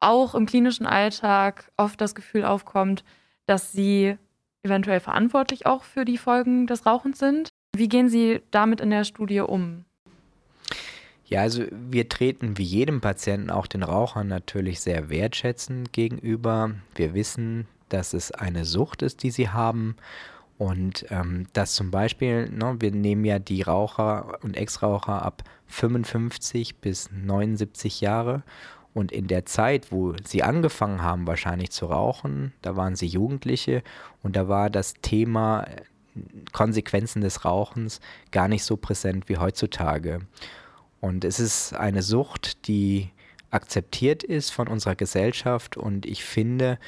auch 0.00 0.34
im 0.34 0.46
klinischen 0.46 0.86
Alltag 0.86 1.70
oft 1.76 2.00
das 2.00 2.16
Gefühl 2.16 2.44
aufkommt, 2.44 3.04
dass 3.46 3.70
sie 3.70 4.16
eventuell 4.64 4.98
verantwortlich 4.98 5.66
auch 5.66 5.84
für 5.84 6.04
die 6.04 6.18
Folgen 6.18 6.66
des 6.66 6.84
Rauchens 6.86 7.20
sind. 7.20 7.50
Wie 7.76 7.88
gehen 7.88 8.08
Sie 8.08 8.42
damit 8.50 8.80
in 8.80 8.90
der 8.90 9.04
Studie 9.04 9.40
um? 9.40 9.84
Ja, 11.30 11.42
also 11.42 11.64
wir 11.70 12.08
treten 12.08 12.58
wie 12.58 12.64
jedem 12.64 13.00
Patienten 13.00 13.50
auch 13.50 13.68
den 13.68 13.84
Rauchern 13.84 14.26
natürlich 14.26 14.80
sehr 14.80 15.10
wertschätzend 15.10 15.92
gegenüber. 15.92 16.72
Wir 16.96 17.14
wissen, 17.14 17.68
dass 17.88 18.14
es 18.14 18.32
eine 18.32 18.64
Sucht 18.64 19.02
ist, 19.02 19.22
die 19.22 19.30
sie 19.30 19.48
haben. 19.48 19.96
Und 20.58 21.06
ähm, 21.10 21.46
dass 21.52 21.74
zum 21.74 21.92
Beispiel, 21.92 22.50
ne, 22.50 22.76
wir 22.80 22.90
nehmen 22.90 23.24
ja 23.24 23.38
die 23.38 23.62
Raucher 23.62 24.38
und 24.42 24.56
Ex-Raucher 24.56 25.22
ab 25.22 25.44
55 25.68 26.76
bis 26.78 27.10
79 27.12 28.00
Jahre. 28.00 28.42
Und 28.92 29.12
in 29.12 29.28
der 29.28 29.46
Zeit, 29.46 29.92
wo 29.92 30.14
sie 30.24 30.42
angefangen 30.42 31.00
haben, 31.00 31.28
wahrscheinlich 31.28 31.70
zu 31.70 31.86
rauchen, 31.86 32.52
da 32.60 32.74
waren 32.74 32.96
sie 32.96 33.06
Jugendliche 33.06 33.84
und 34.24 34.34
da 34.34 34.48
war 34.48 34.68
das 34.68 34.94
Thema 35.00 35.62
äh, 35.62 35.82
Konsequenzen 36.50 37.22
des 37.22 37.44
Rauchens 37.44 38.00
gar 38.32 38.48
nicht 38.48 38.64
so 38.64 38.76
präsent 38.76 39.28
wie 39.28 39.38
heutzutage. 39.38 40.22
Und 41.00 41.24
es 41.24 41.40
ist 41.40 41.74
eine 41.74 42.02
Sucht, 42.02 42.68
die 42.68 43.10
akzeptiert 43.50 44.22
ist 44.22 44.50
von 44.50 44.68
unserer 44.68 44.94
Gesellschaft 44.94 45.76
und 45.76 46.06
ich 46.06 46.24
finde, 46.24 46.78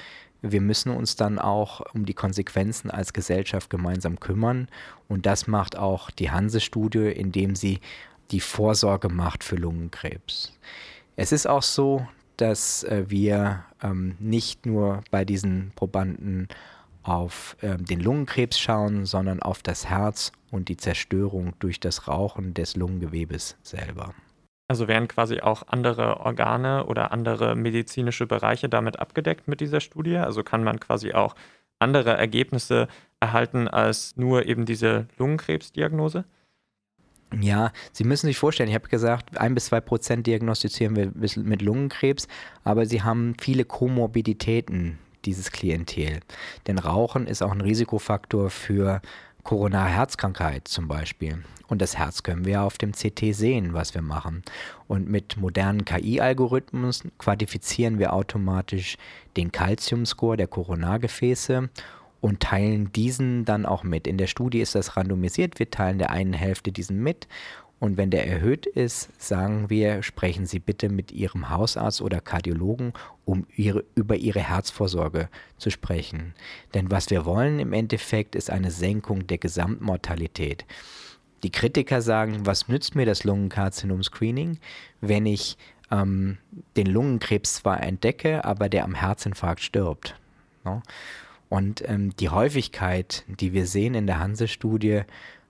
wir 0.42 0.60
müssen 0.60 0.90
uns 0.90 1.16
dann 1.16 1.38
auch 1.38 1.80
um 1.94 2.04
die 2.04 2.14
Konsequenzen 2.14 2.90
als 2.90 3.12
Gesellschaft 3.12 3.70
gemeinsam 3.70 4.18
kümmern. 4.18 4.68
Und 5.08 5.24
das 5.24 5.46
macht 5.46 5.76
auch 5.76 6.10
die 6.10 6.30
Hanse-Studie, 6.30 7.06
indem 7.10 7.54
sie 7.54 7.80
die 8.32 8.40
Vorsorge 8.40 9.08
macht 9.08 9.44
für 9.44 9.54
Lungenkrebs. 9.54 10.52
Es 11.14 11.30
ist 11.30 11.46
auch 11.46 11.62
so, 11.62 12.06
dass 12.36 12.82
äh, 12.84 13.04
wir 13.08 13.64
ähm, 13.82 14.16
nicht 14.18 14.66
nur 14.66 15.04
bei 15.12 15.24
diesen 15.24 15.72
Probanden 15.76 16.48
auf 17.02 17.56
äh, 17.60 17.76
den 17.76 18.00
Lungenkrebs 18.00 18.58
schauen, 18.58 19.06
sondern 19.06 19.40
auf 19.42 19.62
das 19.62 19.88
Herz 19.88 20.32
und 20.50 20.68
die 20.68 20.76
Zerstörung 20.76 21.54
durch 21.58 21.80
das 21.80 22.08
Rauchen 22.08 22.54
des 22.54 22.76
Lungengewebes 22.76 23.56
selber. 23.62 24.14
Also 24.68 24.88
werden 24.88 25.08
quasi 25.08 25.40
auch 25.40 25.64
andere 25.66 26.20
Organe 26.20 26.86
oder 26.86 27.12
andere 27.12 27.56
medizinische 27.56 28.26
Bereiche 28.26 28.68
damit 28.68 28.98
abgedeckt 29.00 29.48
mit 29.48 29.60
dieser 29.60 29.80
Studie? 29.80 30.16
Also 30.16 30.42
kann 30.42 30.64
man 30.64 30.80
quasi 30.80 31.12
auch 31.12 31.34
andere 31.78 32.16
Ergebnisse 32.16 32.88
erhalten 33.20 33.68
als 33.68 34.16
nur 34.16 34.46
eben 34.46 34.64
diese 34.64 35.08
Lungenkrebsdiagnose? 35.18 36.24
Ja, 37.40 37.72
Sie 37.92 38.04
müssen 38.04 38.26
sich 38.26 38.36
vorstellen, 38.36 38.68
ich 38.68 38.74
habe 38.74 38.88
gesagt, 38.88 39.38
ein 39.38 39.54
bis 39.54 39.66
zwei 39.66 39.80
Prozent 39.80 40.26
diagnostizieren 40.26 40.96
wir 40.96 41.12
mit 41.14 41.62
Lungenkrebs, 41.62 42.28
aber 42.62 42.86
Sie 42.86 43.02
haben 43.02 43.34
viele 43.40 43.64
Komorbiditäten, 43.64 44.98
dieses 45.24 45.50
Klientel. 45.50 46.20
Denn 46.66 46.78
Rauchen 46.78 47.26
ist 47.26 47.42
auch 47.42 47.52
ein 47.52 47.60
Risikofaktor 47.60 48.50
für 48.50 49.00
Coronare 49.44 49.88
Herzkrankheit 49.88 50.68
zum 50.68 50.86
Beispiel. 50.86 51.42
Und 51.66 51.82
das 51.82 51.96
Herz 51.96 52.22
können 52.22 52.44
wir 52.44 52.62
auf 52.62 52.78
dem 52.78 52.92
CT 52.92 53.34
sehen, 53.34 53.72
was 53.72 53.94
wir 53.94 54.02
machen. 54.02 54.42
Und 54.88 55.08
mit 55.08 55.36
modernen 55.36 55.84
KI-Algorithmen 55.84 56.92
quantifizieren 57.18 57.98
wir 57.98 58.12
automatisch 58.12 58.96
den 59.36 59.50
Calcium-Score 59.50 60.36
der 60.36 60.48
Koronargefäße 60.48 61.70
und 62.20 62.40
teilen 62.40 62.92
diesen 62.92 63.44
dann 63.44 63.66
auch 63.66 63.82
mit. 63.82 64.06
In 64.06 64.16
der 64.16 64.28
Studie 64.28 64.60
ist 64.60 64.76
das 64.76 64.96
randomisiert. 64.96 65.58
Wir 65.58 65.70
teilen 65.70 65.98
der 65.98 66.10
einen 66.10 66.34
Hälfte 66.34 66.70
diesen 66.70 67.02
mit 67.02 67.26
und 67.82 67.96
wenn 67.96 68.10
der 68.10 68.28
erhöht 68.28 68.66
ist, 68.66 69.08
sagen 69.20 69.68
wir, 69.68 70.04
sprechen 70.04 70.46
Sie 70.46 70.60
bitte 70.60 70.88
mit 70.88 71.10
Ihrem 71.10 71.50
Hausarzt 71.50 72.00
oder 72.00 72.20
Kardiologen, 72.20 72.92
um 73.24 73.44
ihre, 73.56 73.84
über 73.96 74.14
Ihre 74.14 74.38
Herzvorsorge 74.38 75.28
zu 75.58 75.68
sprechen. 75.68 76.32
Denn 76.74 76.92
was 76.92 77.10
wir 77.10 77.24
wollen 77.24 77.58
im 77.58 77.72
Endeffekt 77.72 78.36
ist 78.36 78.50
eine 78.50 78.70
Senkung 78.70 79.26
der 79.26 79.38
Gesamtmortalität. 79.38 80.64
Die 81.42 81.50
Kritiker 81.50 82.02
sagen, 82.02 82.46
was 82.46 82.68
nützt 82.68 82.94
mir 82.94 83.04
das 83.04 83.24
Lungenkarzinom-Screening, 83.24 84.60
wenn 85.00 85.26
ich 85.26 85.58
ähm, 85.90 86.38
den 86.76 86.86
Lungenkrebs 86.86 87.54
zwar 87.54 87.82
entdecke, 87.82 88.44
aber 88.44 88.68
der 88.68 88.84
am 88.84 88.94
Herzinfarkt 88.94 89.60
stirbt. 89.60 90.14
No? 90.62 90.76
Ne? 90.76 90.82
Und 91.48 91.82
ähm, 91.88 92.14
die 92.14 92.28
Häufigkeit, 92.28 93.24
die 93.26 93.52
wir 93.52 93.66
sehen 93.66 93.94
in 93.96 94.06
der 94.06 94.20
Hanse-Studie 94.20 95.02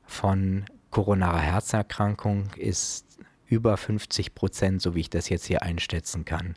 von 0.07 0.65
koronare 0.93 1.41
Herzerkrankung 1.41 2.51
ist 2.57 3.19
über 3.47 3.77
50 3.77 4.37
Prozent, 4.37 4.81
so 4.81 4.95
wie 4.95 5.01
ich 5.01 5.11
das 5.11 5.29
jetzt 5.29 5.47
hier 5.47 5.63
einschätzen 5.63 6.25
kann. 6.25 6.55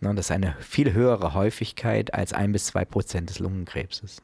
Das 0.00 0.16
ist 0.16 0.30
eine 0.30 0.56
viel 0.60 0.92
höhere 0.92 1.34
Häufigkeit 1.34 2.12
als 2.14 2.32
ein 2.32 2.52
bis 2.52 2.66
zwei 2.66 2.84
Prozent 2.84 3.30
des 3.30 3.38
Lungenkrebses. 3.38 4.22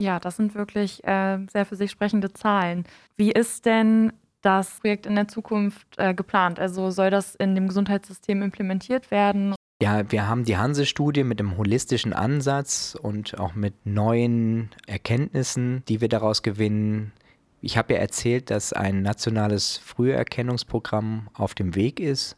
Ja, 0.00 0.20
das 0.20 0.36
sind 0.36 0.54
wirklich 0.54 1.04
äh, 1.04 1.38
sehr 1.50 1.66
für 1.66 1.74
sich 1.74 1.90
sprechende 1.90 2.32
Zahlen. 2.32 2.84
Wie 3.16 3.32
ist 3.32 3.66
denn 3.66 4.12
das 4.42 4.78
Projekt 4.80 5.06
in 5.06 5.16
der 5.16 5.26
Zukunft 5.26 5.86
äh, 5.96 6.14
geplant? 6.14 6.60
Also 6.60 6.90
soll 6.92 7.10
das 7.10 7.34
in 7.34 7.56
dem 7.56 7.66
Gesundheitssystem 7.66 8.40
implementiert 8.42 9.10
werden? 9.10 9.56
Ja, 9.82 10.10
wir 10.10 10.28
haben 10.28 10.44
die 10.44 10.56
Hanse-Studie 10.56 11.24
mit 11.24 11.40
einem 11.40 11.56
holistischen 11.56 12.12
Ansatz 12.12 12.96
und 13.00 13.38
auch 13.38 13.54
mit 13.54 13.86
neuen 13.86 14.70
Erkenntnissen, 14.86 15.84
die 15.88 16.00
wir 16.00 16.08
daraus 16.08 16.42
gewinnen, 16.42 17.12
ich 17.60 17.76
habe 17.76 17.94
ja 17.94 17.98
erzählt, 17.98 18.50
dass 18.50 18.72
ein 18.72 19.02
nationales 19.02 19.76
Früherkennungsprogramm 19.78 21.28
auf 21.34 21.54
dem 21.54 21.74
Weg 21.74 22.00
ist 22.00 22.36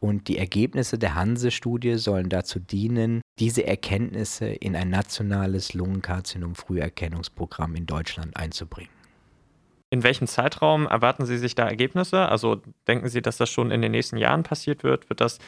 und 0.00 0.28
die 0.28 0.38
Ergebnisse 0.38 0.98
der 0.98 1.14
Hanse-Studie 1.14 1.96
sollen 1.96 2.28
dazu 2.28 2.58
dienen, 2.58 3.20
diese 3.38 3.66
Erkenntnisse 3.66 4.46
in 4.46 4.74
ein 4.74 4.90
nationales 4.90 5.74
Lungenkarzinom-Früherkennungsprogramm 5.74 7.76
in 7.76 7.86
Deutschland 7.86 8.36
einzubringen. 8.36 8.90
In 9.90 10.02
welchem 10.02 10.26
Zeitraum 10.26 10.86
erwarten 10.86 11.26
Sie 11.26 11.36
sich 11.36 11.54
da 11.54 11.68
Ergebnisse? 11.68 12.26
Also 12.28 12.62
denken 12.88 13.08
Sie, 13.08 13.20
dass 13.20 13.36
das 13.36 13.50
schon 13.50 13.70
in 13.70 13.82
den 13.82 13.92
nächsten 13.92 14.16
Jahren 14.16 14.42
passiert 14.42 14.84
wird? 14.84 15.10
Wird 15.10 15.20
das 15.20 15.38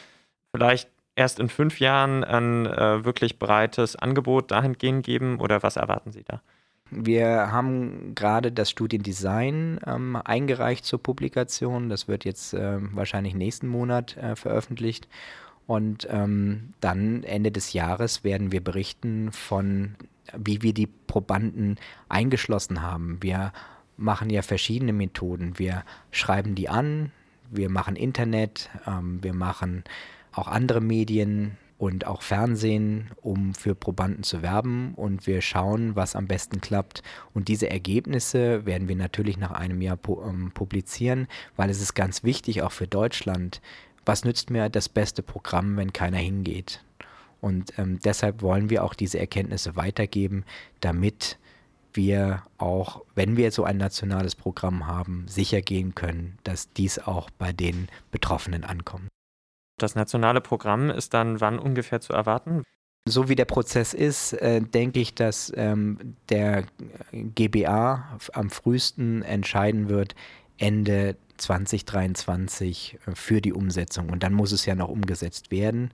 vielleicht 0.55 0.87
erst 1.15 1.39
in 1.39 1.49
fünf 1.49 1.79
Jahren 1.79 2.23
ein 2.23 2.67
äh, 2.67 3.03
wirklich 3.03 3.39
breites 3.39 3.95
Angebot 3.95 4.51
dahingehend 4.51 5.03
geben 5.03 5.39
oder 5.39 5.63
was 5.63 5.77
erwarten 5.77 6.11
Sie 6.11 6.23
da? 6.23 6.43
Wir 6.91 7.51
haben 7.51 8.13
gerade 8.13 8.51
das 8.51 8.69
Studiendesign 8.69 9.79
ähm, 9.85 10.15
eingereicht 10.23 10.85
zur 10.85 11.01
Publikation. 11.01 11.89
Das 11.89 12.07
wird 12.07 12.25
jetzt 12.25 12.53
äh, 12.53 12.77
wahrscheinlich 12.95 13.33
nächsten 13.33 13.67
Monat 13.67 14.15
äh, 14.17 14.35
veröffentlicht. 14.35 15.07
Und 15.67 16.07
ähm, 16.11 16.73
dann 16.79 17.23
Ende 17.23 17.51
des 17.51 17.73
Jahres 17.73 18.23
werden 18.23 18.51
wir 18.51 18.63
berichten 18.63 19.31
von, 19.31 19.95
wie 20.37 20.61
wir 20.61 20.73
die 20.73 20.87
Probanden 20.87 21.77
eingeschlossen 22.07 22.83
haben. 22.83 23.17
Wir 23.21 23.51
machen 23.97 24.29
ja 24.29 24.43
verschiedene 24.43 24.93
Methoden. 24.93 25.57
Wir 25.57 25.83
schreiben 26.11 26.53
die 26.53 26.69
an, 26.69 27.11
wir 27.49 27.69
machen 27.69 27.95
Internet, 27.95 28.69
ähm, 28.85 29.23
wir 29.23 29.33
machen 29.33 29.83
auch 30.33 30.47
andere 30.47 30.81
Medien 30.81 31.57
und 31.77 32.07
auch 32.07 32.21
Fernsehen, 32.21 33.11
um 33.21 33.53
für 33.53 33.75
Probanden 33.75 34.23
zu 34.23 34.41
werben 34.41 34.93
und 34.95 35.27
wir 35.27 35.41
schauen, 35.41 35.95
was 35.95 36.15
am 36.15 36.27
besten 36.27 36.61
klappt. 36.61 37.03
Und 37.33 37.47
diese 37.47 37.69
Ergebnisse 37.69 38.65
werden 38.65 38.87
wir 38.87 38.95
natürlich 38.95 39.37
nach 39.37 39.51
einem 39.51 39.81
Jahr 39.81 39.97
pu 39.97 40.21
ähm, 40.21 40.51
publizieren, 40.53 41.27
weil 41.55 41.69
es 41.69 41.81
ist 41.81 41.93
ganz 41.93 42.23
wichtig, 42.23 42.61
auch 42.61 42.71
für 42.71 42.87
Deutschland, 42.87 43.61
was 44.05 44.23
nützt 44.23 44.49
mir 44.49 44.69
das 44.69 44.87
beste 44.87 45.21
Programm, 45.23 45.77
wenn 45.77 45.91
keiner 45.91 46.17
hingeht? 46.17 46.83
Und 47.41 47.77
ähm, 47.77 47.99
deshalb 48.03 48.41
wollen 48.41 48.69
wir 48.69 48.83
auch 48.83 48.93
diese 48.93 49.19
Erkenntnisse 49.19 49.75
weitergeben, 49.75 50.45
damit 50.79 51.37
wir 51.93 52.43
auch, 52.57 53.03
wenn 53.15 53.37
wir 53.37 53.51
so 53.51 53.63
ein 53.63 53.77
nationales 53.77 54.35
Programm 54.35 54.87
haben, 54.87 55.25
sicher 55.27 55.61
gehen 55.61 55.95
können, 55.95 56.37
dass 56.43 56.71
dies 56.73 56.99
auch 56.99 57.29
bei 57.31 57.53
den 57.53 57.87
Betroffenen 58.11 58.63
ankommt. 58.63 59.07
Das 59.77 59.95
nationale 59.95 60.41
Programm 60.41 60.89
ist 60.89 61.13
dann 61.13 61.41
wann 61.41 61.59
ungefähr 61.59 62.01
zu 62.01 62.13
erwarten? 62.13 62.63
So 63.07 63.29
wie 63.29 63.35
der 63.35 63.45
Prozess 63.45 63.93
ist, 63.93 64.33
äh, 64.33 64.61
denke 64.61 64.99
ich, 64.99 65.13
dass 65.13 65.51
ähm, 65.55 66.15
der 66.29 66.63
GBA 67.11 68.17
am 68.33 68.49
frühesten 68.49 69.21
entscheiden 69.21 69.89
wird 69.89 70.15
Ende 70.57 71.15
2023 71.37 72.97
äh, 73.05 73.11
für 73.13 73.41
die 73.41 73.53
Umsetzung. 73.53 74.09
Und 74.09 74.23
dann 74.23 74.33
muss 74.33 74.51
es 74.51 74.65
ja 74.65 74.73
noch 74.73 74.89
umgesetzt 74.89 75.51
werden, 75.51 75.91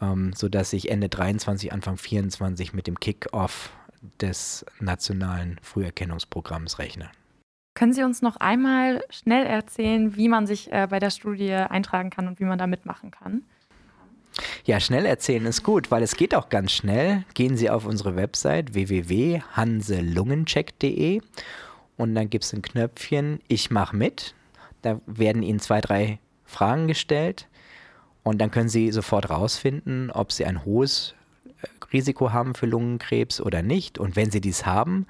ähm, 0.00 0.32
sodass 0.34 0.72
ich 0.72 0.90
Ende 0.90 1.10
23, 1.10 1.72
Anfang 1.72 1.98
24 1.98 2.72
mit 2.72 2.86
dem 2.86 2.98
Kick-Off 2.98 3.70
des 4.20 4.64
nationalen 4.78 5.58
Früherkennungsprogramms 5.62 6.78
rechne. 6.78 7.10
Können 7.80 7.94
Sie 7.94 8.02
uns 8.02 8.20
noch 8.20 8.36
einmal 8.36 9.02
schnell 9.08 9.46
erzählen, 9.46 10.14
wie 10.14 10.28
man 10.28 10.46
sich 10.46 10.70
äh, 10.70 10.86
bei 10.90 10.98
der 10.98 11.08
Studie 11.08 11.54
eintragen 11.54 12.10
kann 12.10 12.28
und 12.28 12.38
wie 12.38 12.44
man 12.44 12.58
da 12.58 12.66
mitmachen 12.66 13.10
kann? 13.10 13.40
Ja, 14.66 14.80
schnell 14.80 15.06
erzählen 15.06 15.46
ist 15.46 15.62
gut, 15.62 15.90
weil 15.90 16.02
es 16.02 16.14
geht 16.14 16.34
auch 16.34 16.50
ganz 16.50 16.72
schnell. 16.72 17.24
Gehen 17.32 17.56
Sie 17.56 17.70
auf 17.70 17.86
unsere 17.86 18.16
Website 18.16 18.74
www.hanselungencheck.de 18.74 21.22
und 21.96 22.14
dann 22.14 22.28
gibt 22.28 22.44
es 22.44 22.52
ein 22.52 22.60
Knöpfchen 22.60 23.40
Ich 23.48 23.70
mache 23.70 23.96
mit. 23.96 24.34
Da 24.82 25.00
werden 25.06 25.42
Ihnen 25.42 25.60
zwei, 25.60 25.80
drei 25.80 26.18
Fragen 26.44 26.86
gestellt 26.86 27.48
und 28.22 28.42
dann 28.42 28.50
können 28.50 28.68
Sie 28.68 28.92
sofort 28.92 29.30
rausfinden, 29.30 30.10
ob 30.10 30.32
Sie 30.32 30.44
ein 30.44 30.66
hohes 30.66 31.14
äh, 31.62 31.66
Risiko 31.94 32.30
haben 32.30 32.54
für 32.54 32.66
Lungenkrebs 32.66 33.40
oder 33.40 33.62
nicht. 33.62 33.98
Und 33.98 34.16
wenn 34.16 34.30
Sie 34.30 34.42
dies 34.42 34.66
haben, 34.66 35.06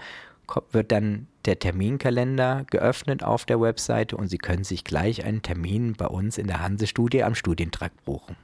wird 0.72 0.92
dann 0.92 1.26
der 1.44 1.58
Terminkalender 1.58 2.64
geöffnet 2.70 3.22
auf 3.22 3.44
der 3.44 3.60
Webseite 3.60 4.16
und 4.16 4.28
Sie 4.28 4.38
können 4.38 4.64
sich 4.64 4.84
gleich 4.84 5.24
einen 5.24 5.42
Termin 5.42 5.94
bei 5.94 6.06
uns 6.06 6.38
in 6.38 6.46
der 6.46 6.60
Hanse-Studie 6.60 7.24
am 7.24 7.34
Studientrakt 7.34 8.04
buchen. 8.04 8.36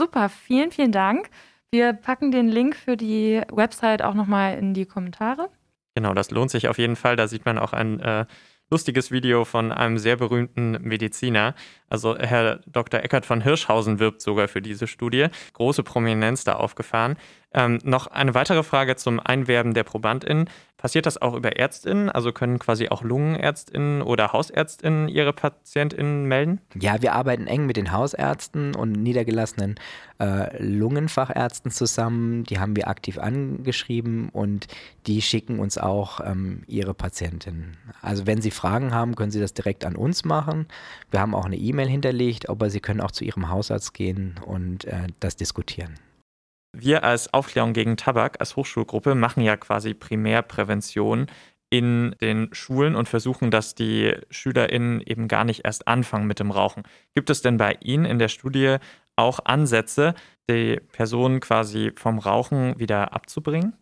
Super, 0.00 0.28
vielen, 0.28 0.70
vielen 0.70 0.92
Dank. 0.92 1.30
Wir 1.70 1.92
packen 1.92 2.30
den 2.30 2.48
Link 2.48 2.76
für 2.76 2.96
die 2.96 3.42
Website 3.50 4.02
auch 4.02 4.14
nochmal 4.14 4.58
in 4.58 4.74
die 4.74 4.86
Kommentare. 4.86 5.48
Genau, 5.94 6.12
das 6.12 6.30
lohnt 6.30 6.50
sich 6.50 6.68
auf 6.68 6.78
jeden 6.78 6.96
Fall. 6.96 7.16
Da 7.16 7.26
sieht 7.26 7.46
man 7.46 7.58
auch 7.58 7.72
ein 7.72 8.00
äh, 8.00 8.26
lustiges 8.70 9.10
Video 9.10 9.44
von 9.44 9.72
einem 9.72 9.98
sehr 9.98 10.16
berühmten 10.16 10.72
Mediziner. 10.82 11.54
Also 11.88 12.16
Herr 12.18 12.60
Dr. 12.66 13.00
Eckert 13.00 13.24
von 13.24 13.40
Hirschhausen 13.40 13.98
wirbt 13.98 14.20
sogar 14.20 14.48
für 14.48 14.60
diese 14.60 14.86
Studie. 14.86 15.28
Große 15.54 15.82
Prominenz 15.82 16.44
da 16.44 16.54
aufgefahren. 16.54 17.16
Ähm, 17.54 17.78
noch 17.84 18.08
eine 18.08 18.34
weitere 18.34 18.62
Frage 18.62 18.96
zum 18.96 19.20
Einwerben 19.20 19.72
der 19.72 19.84
ProbandInnen. 19.84 20.50
Passiert 20.76 21.06
das 21.06 21.20
auch 21.22 21.34
über 21.34 21.56
ÄrztInnen? 21.56 22.10
Also 22.10 22.32
können 22.32 22.58
quasi 22.58 22.88
auch 22.90 23.02
LungenärztInnen 23.02 24.02
oder 24.02 24.32
HausärztInnen 24.32 25.08
ihre 25.08 25.32
PatientInnen 25.32 26.26
melden? 26.26 26.60
Ja, 26.74 27.00
wir 27.00 27.14
arbeiten 27.14 27.46
eng 27.46 27.64
mit 27.64 27.78
den 27.78 27.92
Hausärzten 27.92 28.74
und 28.74 28.92
niedergelassenen 28.92 29.76
äh, 30.20 30.62
Lungenfachärzten 30.62 31.70
zusammen. 31.70 32.44
Die 32.44 32.58
haben 32.58 32.76
wir 32.76 32.88
aktiv 32.88 33.16
angeschrieben 33.16 34.28
und 34.28 34.66
die 35.06 35.22
schicken 35.22 35.58
uns 35.58 35.78
auch 35.78 36.20
ähm, 36.20 36.62
ihre 36.66 36.92
Patientinnen. 36.92 37.78
Also 38.02 38.26
wenn 38.26 38.42
Sie 38.42 38.50
Fragen 38.50 38.92
haben, 38.92 39.14
können 39.14 39.30
Sie 39.30 39.40
das 39.40 39.54
direkt 39.54 39.86
an 39.86 39.96
uns 39.96 40.24
machen. 40.24 40.66
Wir 41.10 41.20
haben 41.20 41.34
auch 41.34 41.46
eine 41.46 41.56
E-Mail 41.56 41.88
hinterlegt, 41.88 42.50
aber 42.50 42.68
Sie 42.68 42.80
können 42.80 43.00
auch 43.00 43.12
zu 43.12 43.24
Ihrem 43.24 43.48
Hausarzt 43.48 43.94
gehen 43.94 44.34
und 44.44 44.84
äh, 44.84 45.06
das 45.20 45.36
diskutieren 45.36 45.94
wir 46.80 47.04
als 47.04 47.32
Aufklärung 47.32 47.72
gegen 47.72 47.96
Tabak, 47.96 48.36
als 48.40 48.56
Hochschulgruppe, 48.56 49.14
machen 49.14 49.42
ja 49.42 49.56
quasi 49.56 49.94
Primärprävention 49.94 51.26
in 51.70 52.14
den 52.20 52.48
Schulen 52.52 52.94
und 52.94 53.08
versuchen, 53.08 53.50
dass 53.50 53.74
die 53.74 54.14
SchülerInnen 54.30 55.00
eben 55.00 55.28
gar 55.28 55.44
nicht 55.44 55.64
erst 55.64 55.88
anfangen 55.88 56.26
mit 56.26 56.38
dem 56.38 56.50
Rauchen. 56.50 56.84
Gibt 57.14 57.30
es 57.30 57.42
denn 57.42 57.56
bei 57.56 57.76
Ihnen 57.80 58.04
in 58.04 58.18
der 58.18 58.28
Studie 58.28 58.76
auch 59.16 59.40
Ansätze, 59.44 60.14
die 60.48 60.80
Personen 60.92 61.40
quasi 61.40 61.92
vom 61.96 62.18
Rauchen 62.18 62.78
wieder 62.78 63.12
abzubringen? 63.14 63.74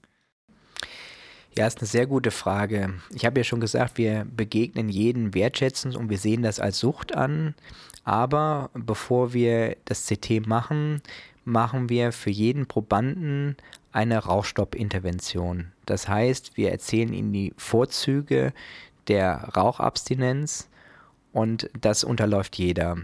Ja, 1.56 1.66
ist 1.66 1.78
eine 1.78 1.86
sehr 1.86 2.06
gute 2.06 2.30
Frage. 2.30 2.94
Ich 3.14 3.24
habe 3.24 3.38
ja 3.38 3.44
schon 3.44 3.60
gesagt, 3.60 3.96
wir 3.96 4.26
begegnen 4.28 4.88
jeden 4.88 5.34
wertschätzend 5.34 5.94
und 5.94 6.10
wir 6.10 6.18
sehen 6.18 6.42
das 6.42 6.58
als 6.58 6.78
Sucht 6.80 7.14
an. 7.14 7.54
Aber 8.02 8.70
bevor 8.74 9.32
wir 9.32 9.76
das 9.84 10.06
CT 10.06 10.46
machen, 10.46 11.00
machen 11.44 11.88
wir 11.88 12.12
für 12.12 12.30
jeden 12.30 12.66
Probanden 12.66 13.56
eine 13.92 14.18
Rauchstoppintervention. 14.18 15.72
Das 15.86 16.08
heißt, 16.08 16.56
wir 16.56 16.70
erzählen 16.72 17.12
ihnen 17.12 17.32
die 17.32 17.52
Vorzüge 17.56 18.52
der 19.08 19.50
Rauchabstinenz 19.56 20.68
und 21.32 21.70
das 21.80 22.04
unterläuft 22.04 22.56
jeder. 22.56 22.96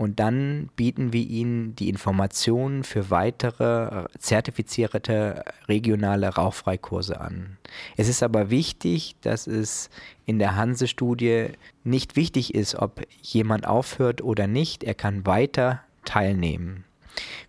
Und 0.00 0.18
dann 0.18 0.70
bieten 0.76 1.12
wir 1.12 1.20
ihnen 1.20 1.76
die 1.76 1.90
Informationen 1.90 2.84
für 2.84 3.10
weitere 3.10 4.06
zertifizierte 4.18 5.44
regionale 5.68 6.28
Rauchfreikurse 6.28 7.20
an. 7.20 7.58
Es 7.98 8.08
ist 8.08 8.22
aber 8.22 8.48
wichtig, 8.48 9.16
dass 9.20 9.46
es 9.46 9.90
in 10.24 10.38
der 10.38 10.56
Hanse-Studie 10.56 11.48
nicht 11.84 12.16
wichtig 12.16 12.54
ist, 12.54 12.76
ob 12.76 13.02
jemand 13.20 13.66
aufhört 13.66 14.22
oder 14.22 14.46
nicht. 14.46 14.84
Er 14.84 14.94
kann 14.94 15.26
weiter 15.26 15.82
teilnehmen. 16.06 16.84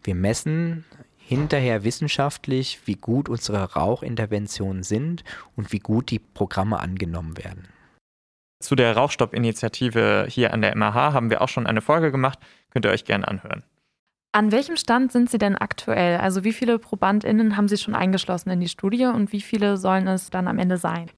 Wir 0.03 0.15
messen 0.15 0.85
hinterher 1.17 1.83
wissenschaftlich, 1.83 2.79
wie 2.85 2.95
gut 2.95 3.29
unsere 3.29 3.73
Rauchinterventionen 3.73 4.83
sind 4.83 5.23
und 5.55 5.71
wie 5.71 5.79
gut 5.79 6.11
die 6.11 6.19
Programme 6.19 6.79
angenommen 6.79 7.37
werden. 7.37 7.69
Zu 8.61 8.75
der 8.75 8.95
Rauchstopp-Initiative 8.95 10.27
hier 10.29 10.53
an 10.53 10.61
der 10.61 10.75
MAH 10.75 11.13
haben 11.13 11.29
wir 11.29 11.41
auch 11.41 11.49
schon 11.49 11.67
eine 11.67 11.81
Folge 11.81 12.11
gemacht. 12.11 12.39
Könnt 12.69 12.85
ihr 12.85 12.91
euch 12.91 13.05
gerne 13.05 13.27
anhören. 13.27 13.63
An 14.33 14.51
welchem 14.51 14.77
Stand 14.77 15.11
sind 15.11 15.29
Sie 15.29 15.37
denn 15.37 15.57
aktuell? 15.57 16.17
Also 16.17 16.43
wie 16.43 16.53
viele 16.53 16.79
ProbandInnen 16.79 17.57
haben 17.57 17.67
Sie 17.67 17.77
schon 17.77 17.95
eingeschlossen 17.95 18.49
in 18.49 18.61
die 18.61 18.69
Studie 18.69 19.05
und 19.05 19.33
wie 19.33 19.41
viele 19.41 19.77
sollen 19.77 20.07
es 20.07 20.29
dann 20.29 20.47
am 20.47 20.57
Ende 20.57 20.77
sein? 20.77 21.09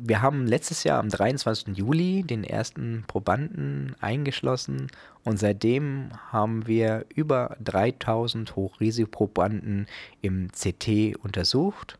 Wir 0.00 0.22
haben 0.22 0.46
letztes 0.46 0.84
Jahr 0.84 1.00
am 1.00 1.08
23. 1.08 1.76
Juli 1.76 2.22
den 2.22 2.44
ersten 2.44 3.04
Probanden 3.06 3.96
eingeschlossen 4.00 4.88
und 5.24 5.38
seitdem 5.38 6.10
haben 6.30 6.66
wir 6.66 7.04
über 7.14 7.56
3000 7.62 8.54
Hochrisikoprobanden 8.54 9.86
im 10.22 10.48
CT 10.52 11.16
untersucht. 11.22 11.98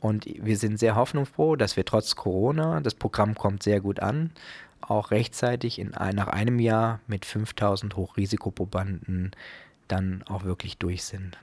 Und 0.00 0.26
wir 0.26 0.56
sind 0.56 0.78
sehr 0.78 0.96
hoffnungsfroh, 0.96 1.56
dass 1.56 1.76
wir 1.76 1.84
trotz 1.84 2.16
Corona, 2.16 2.80
das 2.80 2.94
Programm 2.94 3.34
kommt 3.34 3.62
sehr 3.62 3.80
gut 3.80 4.00
an, 4.00 4.32
auch 4.80 5.10
rechtzeitig 5.10 5.78
in, 5.78 5.90
nach 5.90 6.28
einem 6.28 6.58
Jahr 6.58 7.00
mit 7.06 7.24
5000 7.24 7.96
Hochrisikoprobanden 7.96 9.30
dann 9.88 10.24
auch 10.28 10.44
wirklich 10.44 10.76
durch 10.78 11.04
sind. 11.04 11.38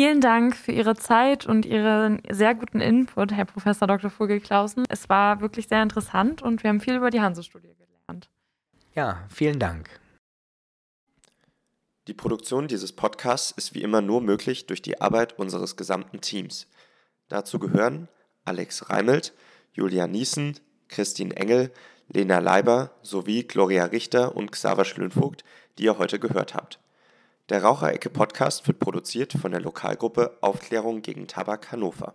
Vielen 0.00 0.22
Dank 0.22 0.56
für 0.56 0.72
Ihre 0.72 0.96
Zeit 0.96 1.44
und 1.44 1.66
Ihren 1.66 2.22
sehr 2.30 2.54
guten 2.54 2.80
Input, 2.80 3.32
Herr 3.32 3.44
Professor 3.44 3.86
Dr. 3.86 4.08
Vogel-Klausen. 4.08 4.84
Es 4.88 5.10
war 5.10 5.42
wirklich 5.42 5.68
sehr 5.68 5.82
interessant 5.82 6.40
und 6.40 6.62
wir 6.62 6.70
haben 6.70 6.80
viel 6.80 6.96
über 6.96 7.10
die 7.10 7.20
Hanse-Studie 7.20 7.74
gelernt. 7.74 8.30
Ja, 8.94 9.26
vielen 9.28 9.58
Dank. 9.58 9.90
Die 12.06 12.14
Produktion 12.14 12.66
dieses 12.66 12.92
Podcasts 12.92 13.50
ist 13.50 13.74
wie 13.74 13.82
immer 13.82 14.00
nur 14.00 14.22
möglich 14.22 14.66
durch 14.66 14.80
die 14.80 15.02
Arbeit 15.02 15.38
unseres 15.38 15.76
gesamten 15.76 16.22
Teams. 16.22 16.66
Dazu 17.28 17.58
gehören 17.58 18.08
Alex 18.46 18.88
Reimelt, 18.88 19.34
Julia 19.74 20.06
Niesen, 20.06 20.58
Christine 20.88 21.36
Engel, 21.36 21.70
Lena 22.08 22.38
Leiber 22.38 22.92
sowie 23.02 23.42
Gloria 23.42 23.84
Richter 23.84 24.34
und 24.34 24.50
Xaver 24.50 24.86
Schlönvogt, 24.86 25.44
die 25.76 25.84
ihr 25.84 25.98
heute 25.98 26.18
gehört 26.18 26.54
habt. 26.54 26.80
Der 27.50 27.64
Raucherecke 27.64 28.10
Podcast 28.10 28.68
wird 28.68 28.78
produziert 28.78 29.32
von 29.32 29.50
der 29.50 29.60
Lokalgruppe 29.60 30.38
Aufklärung 30.40 31.02
gegen 31.02 31.26
Tabak 31.26 31.72
Hannover 31.72 32.14